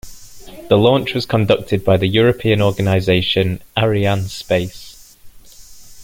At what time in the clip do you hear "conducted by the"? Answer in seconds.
1.27-2.07